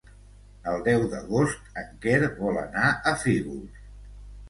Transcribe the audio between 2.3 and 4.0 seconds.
vol anar a Fígols.